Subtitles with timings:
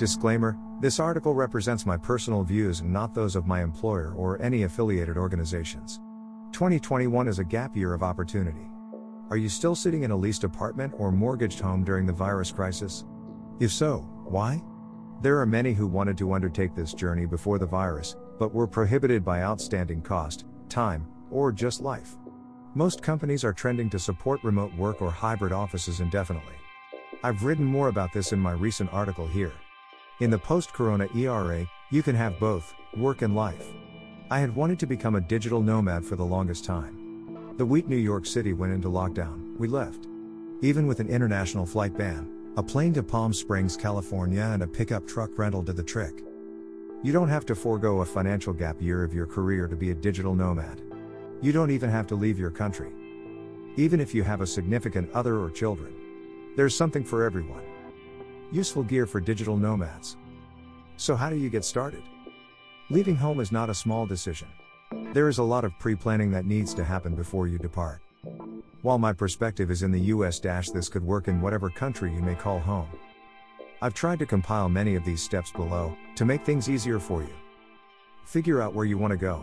[0.00, 4.62] Disclaimer this article represents my personal views and not those of my employer or any
[4.62, 6.00] affiliated organizations.
[6.52, 8.66] 2021 is a gap year of opportunity.
[9.28, 13.04] Are you still sitting in a leased apartment or mortgaged home during the virus crisis?
[13.60, 14.62] If so, why?
[15.20, 19.22] There are many who wanted to undertake this journey before the virus, but were prohibited
[19.22, 22.16] by outstanding cost, time, or just life.
[22.74, 26.56] Most companies are trending to support remote work or hybrid offices indefinitely.
[27.22, 29.52] I've written more about this in my recent article here.
[30.20, 33.72] In the post corona ERA, you can have both work and life.
[34.30, 37.54] I had wanted to become a digital nomad for the longest time.
[37.56, 40.08] The week New York City went into lockdown, we left.
[40.60, 45.08] Even with an international flight ban, a plane to Palm Springs, California, and a pickup
[45.08, 46.22] truck rental did the trick.
[47.02, 49.94] You don't have to forego a financial gap year of your career to be a
[49.94, 50.82] digital nomad.
[51.40, 52.92] You don't even have to leave your country.
[53.76, 55.94] Even if you have a significant other or children,
[56.56, 57.62] there's something for everyone.
[58.52, 60.16] Useful gear for digital nomads.
[61.00, 62.02] So, how do you get started?
[62.90, 64.48] Leaving home is not a small decision.
[65.14, 68.02] There is a lot of pre planning that needs to happen before you depart.
[68.82, 72.34] While my perspective is in the US, this could work in whatever country you may
[72.34, 72.90] call home.
[73.80, 77.34] I've tried to compile many of these steps below to make things easier for you.
[78.26, 79.42] Figure out where you want to go.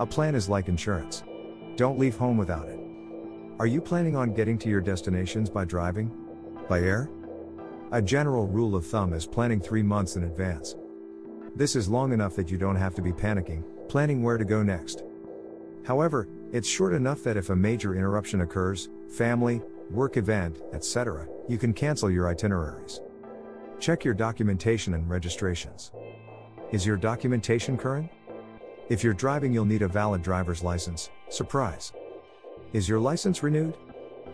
[0.00, 1.24] A plan is like insurance.
[1.76, 2.78] Don't leave home without it.
[3.58, 6.12] Are you planning on getting to your destinations by driving?
[6.68, 7.08] By air?
[7.90, 10.76] A general rule of thumb is planning three months in advance.
[11.56, 14.62] This is long enough that you don't have to be panicking, planning where to go
[14.62, 15.04] next.
[15.86, 21.56] However, it's short enough that if a major interruption occurs, family, work event, etc., you
[21.56, 23.00] can cancel your itineraries.
[23.80, 25.90] Check your documentation and registrations.
[26.72, 28.10] Is your documentation current?
[28.90, 31.08] If you're driving, you'll need a valid driver's license.
[31.30, 31.94] Surprise!
[32.74, 33.78] Is your license renewed?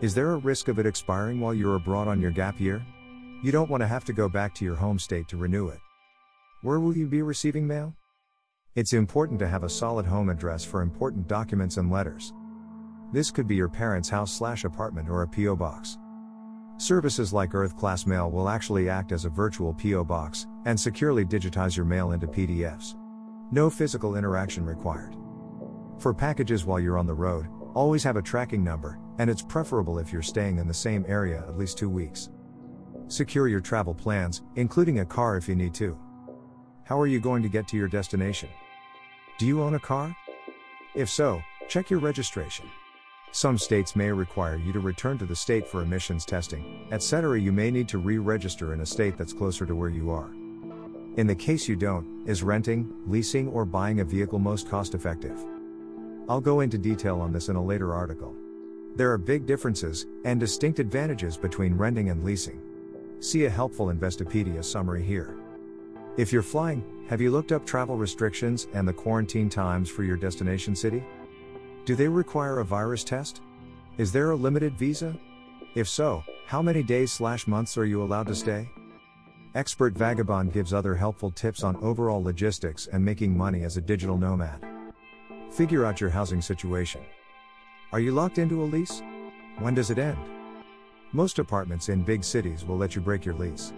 [0.01, 2.85] Is there a risk of it expiring while you're abroad on your gap year?
[3.45, 5.77] You don't want to have to go back to your home state to renew it.
[6.63, 7.93] Where will you be receiving mail?
[8.73, 12.33] It's important to have a solid home address for important documents and letters.
[13.13, 15.57] This could be your parents' house slash apartment or a P.O.
[15.57, 15.99] box.
[16.77, 20.03] Services like Earth Class Mail will actually act as a virtual P.O.
[20.05, 22.95] box and securely digitize your mail into PDFs.
[23.51, 25.15] No physical interaction required.
[25.99, 27.45] For packages while you're on the road,
[27.75, 31.45] always have a tracking number, and it's preferable if you're staying in the same area
[31.47, 32.31] at least two weeks.
[33.07, 35.97] Secure your travel plans, including a car if you need to.
[36.85, 38.49] How are you going to get to your destination?
[39.37, 40.15] Do you own a car?
[40.95, 42.65] If so, check your registration.
[43.31, 47.39] Some states may require you to return to the state for emissions testing, etc.
[47.39, 50.31] You may need to re register in a state that's closer to where you are.
[51.17, 55.39] In the case you don't, is renting, leasing, or buying a vehicle most cost effective?
[56.27, 58.33] I'll go into detail on this in a later article.
[58.95, 62.61] There are big differences and distinct advantages between renting and leasing.
[63.19, 65.35] See a helpful Investopedia summary here.
[66.17, 70.17] If you're flying, have you looked up travel restrictions and the quarantine times for your
[70.17, 71.03] destination city?
[71.85, 73.41] Do they require a virus test?
[73.97, 75.15] Is there a limited visa?
[75.75, 78.69] If so, how many days slash months are you allowed to stay?
[79.55, 84.17] Expert Vagabond gives other helpful tips on overall logistics and making money as a digital
[84.17, 84.65] nomad.
[85.51, 87.01] Figure out your housing situation.
[87.93, 89.01] Are you locked into a lease?
[89.59, 90.34] When does it end?
[91.15, 93.71] Most apartments in big cities will let you break your lease.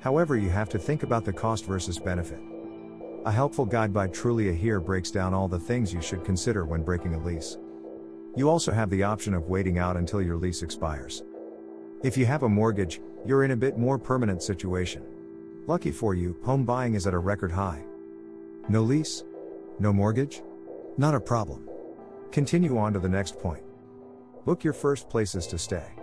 [0.00, 2.40] However, you have to think about the cost versus benefit.
[3.26, 6.82] A helpful guide by Trulia here breaks down all the things you should consider when
[6.82, 7.58] breaking a lease.
[8.36, 11.24] You also have the option of waiting out until your lease expires.
[12.02, 15.02] If you have a mortgage, you're in a bit more permanent situation.
[15.66, 17.84] Lucky for you, home buying is at a record high.
[18.70, 19.24] No lease?
[19.78, 20.40] No mortgage?
[20.96, 21.68] Not a problem.
[22.32, 23.62] Continue on to the next point.
[24.46, 25.97] Book your first places to stay.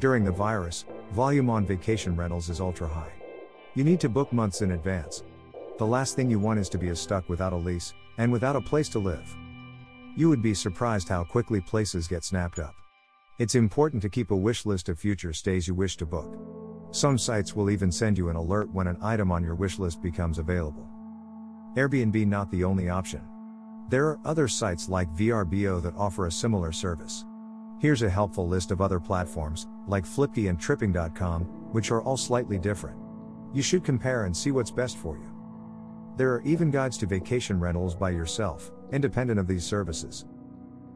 [0.00, 3.12] During the virus, volume on vacation rentals is ultra high.
[3.74, 5.24] You need to book months in advance.
[5.76, 8.60] The last thing you want is to be stuck without a lease, and without a
[8.60, 9.34] place to live.
[10.16, 12.74] You would be surprised how quickly places get snapped up.
[13.40, 16.32] It's important to keep a wish list of future stays you wish to book.
[16.92, 20.00] Some sites will even send you an alert when an item on your wish list
[20.00, 20.88] becomes available.
[21.76, 23.22] Airbnb not the only option.
[23.88, 27.24] There are other sites like VRBO that offer a similar service.
[27.80, 31.42] Here's a helpful list of other platforms, like Flipkey and Tripping.com,
[31.72, 32.98] which are all slightly different.
[33.54, 35.34] You should compare and see what's best for you.
[36.16, 40.26] There are even guides to vacation rentals by yourself, independent of these services.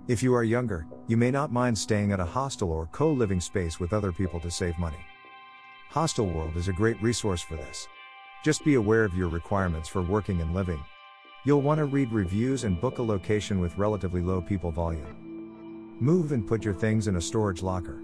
[0.09, 3.41] If you are younger, you may not mind staying at a hostel or co living
[3.41, 5.05] space with other people to save money.
[5.93, 7.87] Hostelworld is a great resource for this.
[8.43, 10.83] Just be aware of your requirements for working and living.
[11.45, 15.97] You'll want to read reviews and book a location with relatively low people volume.
[16.01, 18.03] Move and put your things in a storage locker.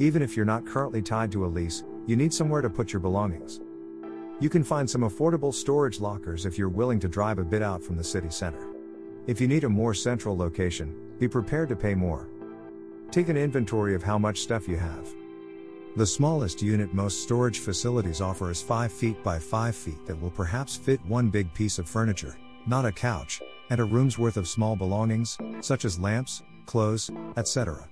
[0.00, 3.00] Even if you're not currently tied to a lease, you need somewhere to put your
[3.00, 3.60] belongings.
[4.40, 7.82] You can find some affordable storage lockers if you're willing to drive a bit out
[7.82, 8.68] from the city center.
[9.26, 12.28] If you need a more central location, be prepared to pay more.
[13.10, 15.12] Take an inventory of how much stuff you have.
[15.96, 20.30] The smallest unit most storage facilities offer is 5 feet by 5 feet that will
[20.30, 22.36] perhaps fit one big piece of furniture,
[22.68, 27.88] not a couch, and a room's worth of small belongings, such as lamps, clothes, etc.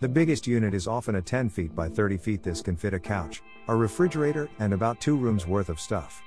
[0.00, 2.44] The biggest unit is often a 10 feet by 30 feet.
[2.44, 6.22] This can fit a couch, a refrigerator, and about two rooms worth of stuff.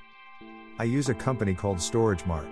[0.77, 2.49] I use a company called Storage Mart.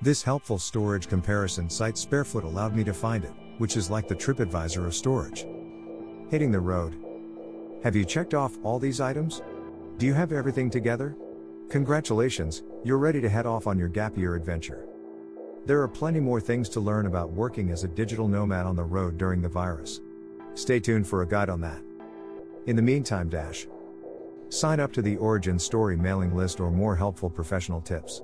[0.00, 4.14] This helpful storage comparison site Sparefoot allowed me to find it, which is like the
[4.14, 5.44] TripAdvisor of storage.
[6.30, 6.96] Hitting the road.
[7.82, 9.42] Have you checked off all these items?
[9.98, 11.14] Do you have everything together?
[11.68, 14.86] Congratulations, you're ready to head off on your gap year adventure.
[15.66, 18.82] There are plenty more things to learn about working as a digital nomad on the
[18.82, 20.00] road during the virus.
[20.54, 21.82] Stay tuned for a guide on that.
[22.66, 23.66] In the meantime, Dash.
[24.48, 28.22] Sign up to the Origin Story mailing list or more helpful professional tips.